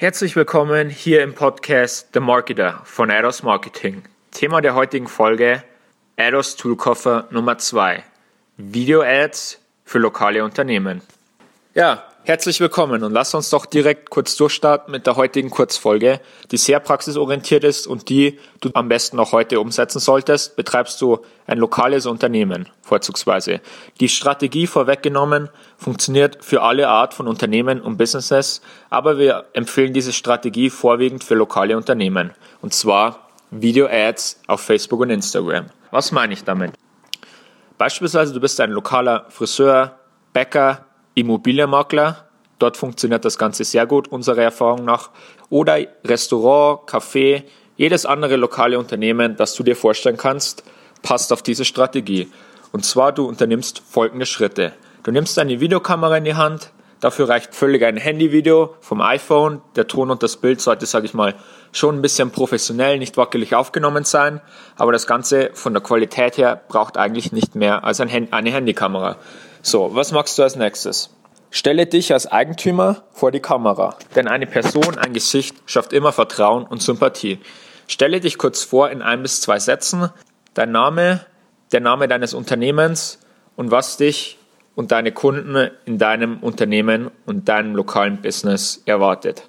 [0.00, 4.02] Herzlich willkommen hier im Podcast The Marketer von Ados Marketing.
[4.30, 5.62] Thema der heutigen Folge
[6.16, 8.02] Ados Toolkoffer Nummer 2.
[8.56, 11.02] Video Ads für lokale Unternehmen.
[11.74, 16.20] Ja, Herzlich willkommen und lass uns doch direkt kurz durchstarten mit der heutigen Kurzfolge,
[16.50, 20.54] die sehr praxisorientiert ist und die du am besten noch heute umsetzen solltest.
[20.54, 23.62] Betreibst du ein lokales Unternehmen, vorzugsweise.
[24.00, 25.48] Die Strategie vorweggenommen
[25.78, 31.34] funktioniert für alle Art von Unternehmen und Businesses, aber wir empfehlen diese Strategie vorwiegend für
[31.34, 32.32] lokale Unternehmen.
[32.60, 35.70] Und zwar Video-Ads auf Facebook und Instagram.
[35.90, 36.72] Was meine ich damit?
[37.78, 39.98] Beispielsweise, du bist ein lokaler Friseur,
[40.34, 40.84] Bäcker,
[41.20, 42.28] Immobilienmakler.
[42.58, 45.10] Dort funktioniert das Ganze sehr gut, unserer Erfahrung nach.
[45.48, 47.44] Oder Restaurant, Café,
[47.76, 50.64] jedes andere lokale Unternehmen, das du dir vorstellen kannst,
[51.02, 52.28] passt auf diese Strategie.
[52.72, 54.72] Und zwar, du unternimmst folgende Schritte.
[55.02, 56.70] Du nimmst deine Videokamera in die Hand.
[57.00, 59.62] Dafür reicht völlig ein Handyvideo vom iPhone.
[59.74, 61.34] Der Ton und das Bild sollte, sage ich mal,
[61.72, 64.40] schon ein bisschen professionell, nicht wackelig aufgenommen sein.
[64.76, 69.16] Aber das Ganze von der Qualität her braucht eigentlich nicht mehr als ein, eine Handykamera.
[69.62, 71.10] So, was machst du als nächstes?
[71.50, 76.64] Stelle dich als Eigentümer vor die Kamera, denn eine Person, ein Gesicht schafft immer Vertrauen
[76.64, 77.40] und Sympathie.
[77.88, 80.10] Stelle dich kurz vor in ein bis zwei Sätzen,
[80.54, 81.26] dein Name,
[81.72, 83.18] der Name deines Unternehmens
[83.56, 84.38] und was dich
[84.74, 89.48] und deine Kunden in deinem Unternehmen und deinem lokalen Business erwartet.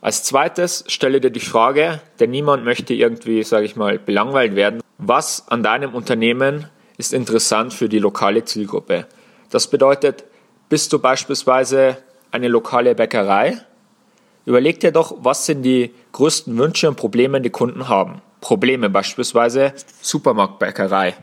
[0.00, 4.80] Als zweites stelle dir die Frage, denn niemand möchte irgendwie, sage ich mal, belangweilt werden,
[4.98, 6.66] was an deinem Unternehmen
[6.98, 9.06] ist interessant für die lokale Zielgruppe.
[9.50, 10.24] Das bedeutet,
[10.68, 11.96] bist du beispielsweise
[12.30, 13.58] eine lokale Bäckerei?
[14.44, 18.22] Überleg dir doch, was sind die größten Wünsche und Probleme, die Kunden haben.
[18.40, 21.14] Probleme beispielsweise Supermarktbäckerei,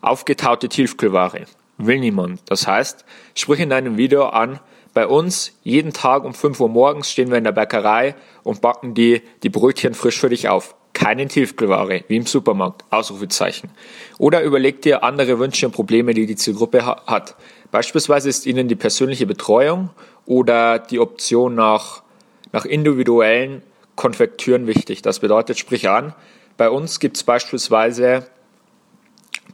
[0.00, 1.46] aufgetaute Tiefkühlware.
[1.86, 2.40] Will niemand.
[2.46, 4.60] Das heißt, sprich in deinem Video an,
[4.94, 8.94] bei uns jeden Tag um 5 Uhr morgens stehen wir in der Bäckerei und backen
[8.94, 13.70] die, die Brötchen frisch für dich auf keine Tiefkühlware, wie im Supermarkt, Ausrufezeichen.
[14.18, 17.34] Oder überleg dir andere Wünsche und Probleme, die die Zielgruppe hat.
[17.70, 19.90] Beispielsweise ist ihnen die persönliche Betreuung
[20.26, 22.02] oder die Option nach,
[22.52, 23.62] nach individuellen
[23.96, 25.02] Konfektüren wichtig.
[25.02, 26.14] Das bedeutet, sprich an,
[26.56, 28.26] bei uns gibt es beispielsweise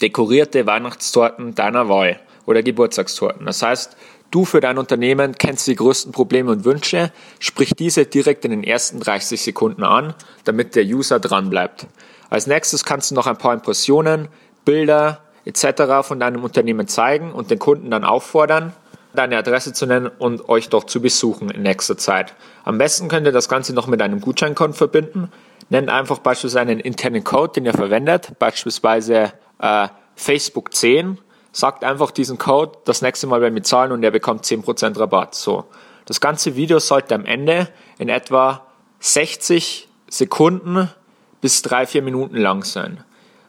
[0.01, 3.47] dekorierte Weihnachtstorten deiner Wahl oder Geburtstagstorten.
[3.47, 3.97] Das heißt,
[4.31, 8.63] Du für dein Unternehmen kennst die größten Probleme und Wünsche, sprich diese direkt in den
[8.63, 10.13] ersten 30 Sekunden an,
[10.45, 11.87] damit der User dran bleibt.
[12.29, 14.29] Als nächstes kannst du noch ein paar Impressionen,
[14.67, 16.03] Bilder etc.
[16.07, 18.75] von deinem Unternehmen zeigen und den Kunden dann auffordern,
[19.15, 22.35] deine Adresse zu nennen und euch doch zu besuchen in nächster Zeit.
[22.65, 25.33] Am besten könnt ihr das Ganze noch mit einem Gutscheincode verbinden.
[25.71, 31.19] Nennt einfach beispielsweise einen internen Code, den ihr verwendet, beispielsweise äh, Facebook 10
[31.53, 35.35] sagt einfach diesen Code das nächste Mal bei mir zahlen und er bekommt 10% Rabatt.
[35.35, 35.65] So.
[36.05, 38.67] Das ganze Video sollte am Ende in etwa
[39.01, 40.91] 60 Sekunden
[41.41, 43.05] bis 3-4 Minuten lang sein.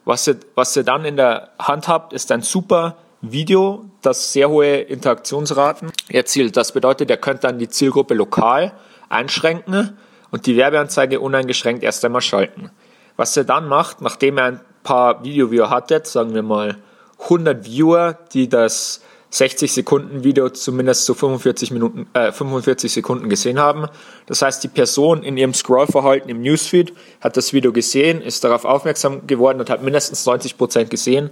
[0.05, 4.49] Was ihr, was ihr dann in der Hand habt, ist ein super Video, das sehr
[4.49, 6.55] hohe Interaktionsraten erzielt.
[6.57, 8.73] Das bedeutet, ihr könnt dann die Zielgruppe lokal
[9.09, 9.97] einschränken
[10.31, 12.71] und die Werbeanzeige uneingeschränkt erst einmal schalten.
[13.17, 16.77] Was ihr dann macht, nachdem ihr ein paar Video-Viewer hattet, sagen wir mal
[17.23, 19.01] 100 Viewer, die das
[19.31, 23.85] 60 Sekunden Video zumindest zu 45 Minuten, äh, 45 Sekunden gesehen haben.
[24.25, 28.65] Das heißt, die Person in ihrem Scrollverhalten im Newsfeed hat das Video gesehen, ist darauf
[28.65, 31.29] aufmerksam geworden und hat mindestens 90 Prozent gesehen.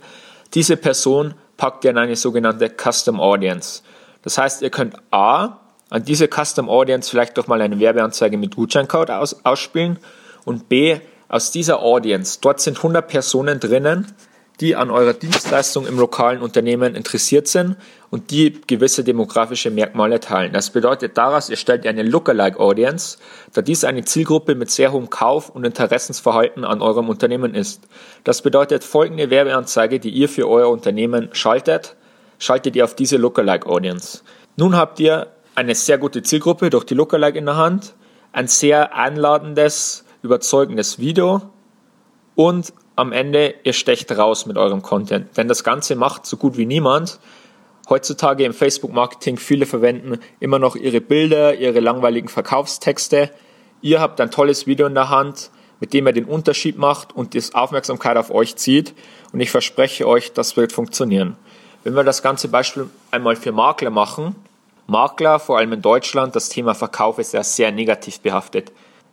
[0.53, 3.81] Diese Person packt ihr in eine sogenannte Custom Audience.
[4.21, 5.59] Das heißt, ihr könnt A,
[5.89, 9.97] an diese Custom Audience vielleicht doch mal eine Werbeanzeige mit Gutscheincode aus, ausspielen
[10.45, 10.99] und B,
[11.29, 14.13] aus dieser Audience, dort sind 100 Personen drinnen,
[14.59, 17.75] die an eurer Dienstleistung im lokalen Unternehmen interessiert sind
[18.09, 20.53] und die gewisse demografische Merkmale teilen.
[20.53, 23.19] Das bedeutet daraus, ihr stellt eine Lookalike Audience,
[23.53, 27.83] da dies eine Zielgruppe mit sehr hohem Kauf- und Interessensverhalten an eurem Unternehmen ist.
[28.23, 31.95] Das bedeutet folgende Werbeanzeige, die ihr für euer Unternehmen schaltet,
[32.39, 34.21] schaltet ihr auf diese Lookalike Audience.
[34.55, 37.93] Nun habt ihr eine sehr gute Zielgruppe durch die Lookalike in der Hand,
[38.31, 41.41] ein sehr einladendes, überzeugendes Video
[42.35, 45.35] und am Ende, ihr stecht raus mit eurem Content.
[45.37, 47.19] Denn das Ganze macht so gut wie niemand.
[47.89, 53.31] Heutzutage im Facebook-Marketing, viele verwenden immer noch ihre Bilder, ihre langweiligen Verkaufstexte.
[53.81, 57.33] Ihr habt ein tolles Video in der Hand, mit dem ihr den Unterschied macht und
[57.33, 58.93] die Aufmerksamkeit auf euch zieht.
[59.31, 61.37] Und ich verspreche euch, das wird funktionieren.
[61.83, 64.35] Wenn wir das ganze Beispiel einmal für Makler machen,
[64.87, 68.71] Makler, vor allem in Deutschland, das Thema Verkauf ist ja sehr negativ behaftet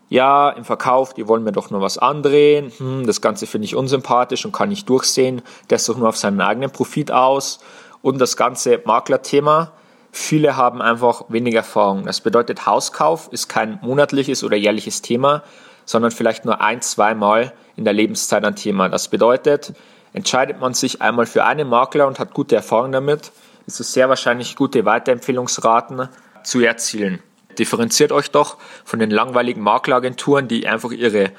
[0.08, 3.74] ja, im Verkauf, die wollen mir doch nur was andrehen, hm, das Ganze finde ich
[3.74, 7.60] unsympathisch und kann nicht durchsehen, der ist doch nur auf seinen eigenen Profit aus.
[8.02, 9.72] Und das ganze Maklerthema
[10.16, 12.04] Viele haben einfach wenig Erfahrung.
[12.04, 15.42] Das bedeutet, Hauskauf ist kein monatliches oder jährliches Thema,
[15.86, 18.88] sondern vielleicht nur ein, zweimal in der Lebenszeit ein Thema.
[18.88, 19.74] Das bedeutet,
[20.12, 23.32] entscheidet man sich einmal für einen Makler und hat gute Erfahrungen damit,
[23.66, 26.08] ist es sehr wahrscheinlich gute Weiterempfehlungsraten
[26.44, 27.20] zu erzielen.
[27.58, 31.32] Differenziert euch doch von den langweiligen Makleragenturen, die einfach ihre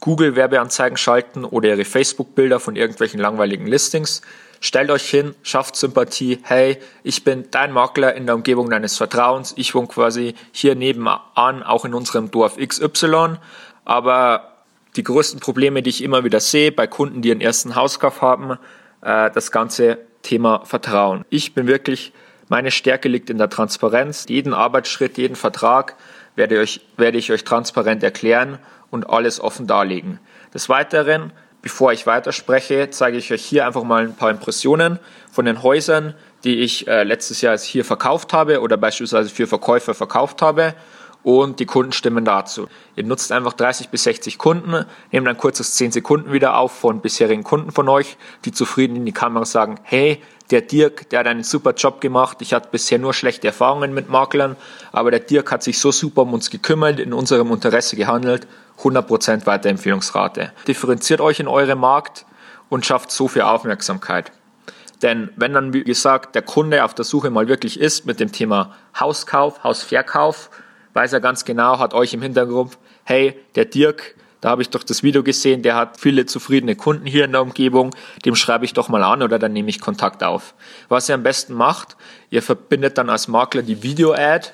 [0.00, 4.22] Google-Werbeanzeigen schalten oder ihre Facebook-Bilder von irgendwelchen langweiligen Listings.
[4.60, 6.38] Stellt euch hin, schafft Sympathie.
[6.42, 9.54] Hey, ich bin dein Makler in der Umgebung deines Vertrauens.
[9.56, 13.38] Ich wohne quasi hier nebenan, auch in unserem Dorf XY.
[13.84, 14.50] Aber
[14.96, 18.58] die größten Probleme, die ich immer wieder sehe bei Kunden, die ihren ersten Hauskauf haben,
[19.02, 21.24] äh, das ganze Thema Vertrauen.
[21.30, 22.12] Ich bin wirklich,
[22.50, 24.26] meine Stärke liegt in der Transparenz.
[24.28, 25.94] Jeden Arbeitsschritt, jeden Vertrag
[26.34, 28.58] werde ich euch, werde ich euch transparent erklären
[28.90, 30.18] und alles offen darlegen.
[30.52, 31.32] Des Weiteren,
[31.62, 34.98] bevor ich weiterspreche, zeige ich euch hier einfach mal ein paar Impressionen
[35.30, 39.94] von den Häusern, die ich äh, letztes Jahr hier verkauft habe oder beispielsweise für Verkäufer
[39.94, 40.74] verkauft habe
[41.22, 42.68] und die Kunden stimmen dazu.
[42.96, 47.00] Ihr nutzt einfach 30 bis 60 Kunden, nehmt ein kurzes 10 Sekunden wieder auf von
[47.00, 50.20] bisherigen Kunden von euch, die zufrieden in die Kamera sagen, hey,
[50.50, 54.08] der Dirk, der hat einen super Job gemacht, ich hatte bisher nur schlechte Erfahrungen mit
[54.08, 54.56] Maklern,
[54.92, 58.46] aber der Dirk hat sich so super um uns gekümmert, in unserem Interesse gehandelt,
[58.82, 60.52] 100% Weiterempfehlungsrate.
[60.66, 62.26] Differenziert euch in eurem Markt
[62.68, 64.32] und schafft so viel Aufmerksamkeit.
[65.02, 68.32] Denn wenn dann, wie gesagt, der Kunde auf der Suche mal wirklich ist mit dem
[68.32, 70.50] Thema Hauskauf, Hausverkauf,
[70.92, 74.82] weiß er ganz genau, hat euch im Hintergrund, hey, der Dirk, da habe ich doch
[74.82, 77.94] das Video gesehen, der hat viele zufriedene Kunden hier in der Umgebung,
[78.24, 80.54] dem schreibe ich doch mal an oder dann nehme ich Kontakt auf.
[80.88, 81.96] Was ihr am besten macht,
[82.30, 84.50] ihr verbindet dann als Makler die Video-Ad,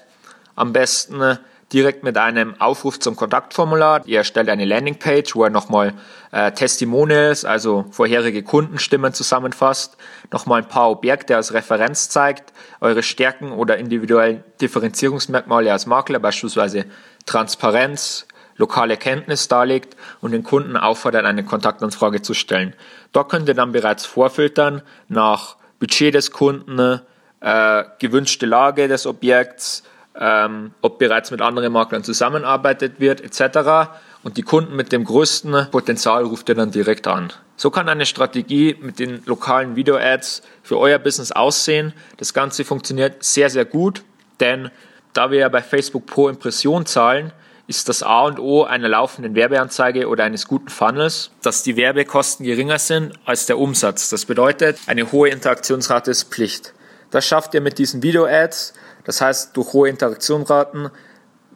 [0.55, 1.39] am besten
[1.73, 4.03] direkt mit einem Aufruf zum Kontaktformular.
[4.07, 5.95] Ihr erstellt eine Landingpage, wo ihr nochmal
[6.31, 9.97] äh, Testimonials, also vorherige Kundenstimmen zusammenfasst,
[10.33, 16.87] nochmal ein paar Objekte als Referenz zeigt, eure Stärken oder individuellen Differenzierungsmerkmale als Makler, beispielsweise
[17.27, 18.27] Transparenz,
[18.57, 22.75] lokale Kenntnis darlegt und den Kunden auffordert, eine Kontaktanfrage zu stellen.
[23.13, 27.01] Dort könnt ihr dann bereits vorfiltern nach Budget des Kunden,
[27.41, 29.83] äh, gewünschte Lage des Objekts,
[30.19, 33.91] ähm, ob bereits mit anderen Maklern zusammenarbeitet wird, etc.
[34.23, 37.33] Und die Kunden mit dem größten Potenzial ruft ihr dann direkt an.
[37.57, 41.93] So kann eine Strategie mit den lokalen Video-Ads für euer Business aussehen.
[42.17, 44.03] Das Ganze funktioniert sehr, sehr gut,
[44.41, 44.71] denn
[45.13, 47.33] da wir ja bei Facebook pro Impression zahlen,
[47.69, 52.47] ist das A und O einer laufenden Werbeanzeige oder eines guten Funnels, dass die Werbekosten
[52.47, 54.09] geringer sind als der Umsatz.
[54.09, 56.75] Das bedeutet, eine hohe Interaktionsrate ist Pflicht.
[57.11, 58.75] Das schafft ihr mit diesen Video-Ads.
[59.05, 60.91] Das heißt, durch hohe Interaktionsraten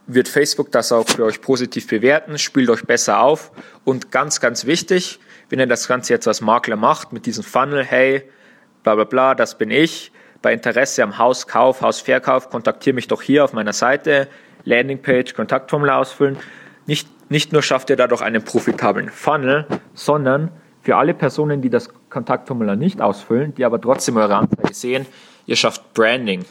[0.06, 3.52] wird Facebook das auch für euch positiv bewerten, spielt euch besser auf.
[3.84, 7.84] Und ganz, ganz wichtig, wenn ihr das Ganze jetzt als Makler macht mit diesem Funnel,
[7.84, 8.28] hey,
[8.82, 10.10] bla bla bla, das bin ich,
[10.42, 14.26] bei Interesse am Hauskauf, Hausverkauf, kontaktiere mich doch hier auf meiner Seite,
[14.64, 16.36] Landingpage, Kontaktformular ausfüllen.
[16.86, 20.50] Nicht, nicht nur schafft ihr dadurch einen profitablen Funnel, sondern
[20.82, 25.06] für alle Personen, die das Kontaktformular nicht ausfüllen, die aber trotzdem eure Anzeige sehen,
[25.46, 26.44] ihr schafft Branding.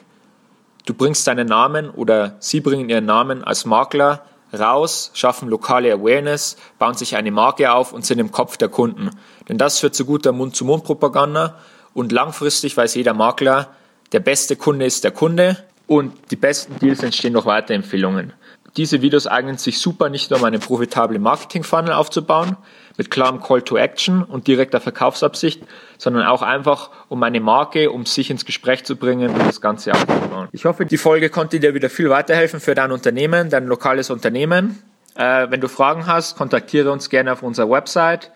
[0.85, 4.23] Du bringst deinen Namen oder sie bringen ihren Namen als Makler
[4.57, 9.12] raus, schaffen lokale Awareness, bauen sich eine Marke auf und sind im Kopf der Kunden.
[9.47, 11.59] Denn das führt zu guter Mund-zu-Mund-Propaganda
[11.94, 13.69] und langfristig weiß jeder Makler,
[14.12, 15.57] der beste Kunde ist der Kunde
[15.89, 18.33] und die besten Deals entstehen durch Weiterempfehlungen.
[18.77, 22.55] Diese Videos eignen sich super nicht nur um einen profitablen Marketing-Funnel aufzubauen,
[22.98, 25.63] mit klarem Call to Action und direkter Verkaufsabsicht,
[25.98, 29.93] sondern auch einfach um eine Marke, um sich ins Gespräch zu bringen und das Ganze
[29.93, 30.48] aufzubauen.
[30.51, 34.77] Ich hoffe, die Folge konnte dir wieder viel weiterhelfen für dein Unternehmen, dein lokales Unternehmen.
[35.15, 38.31] Äh, wenn du Fragen hast, kontaktiere uns gerne auf unserer Website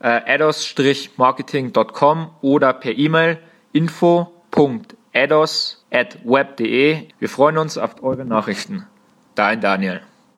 [0.00, 3.38] äh, ados-marketing.com oder per E-Mail
[3.72, 4.96] info.ados
[5.90, 7.08] at web.de.
[7.18, 8.86] Wir freuen uns auf eure Nachrichten.
[9.34, 10.02] Dein Daniel.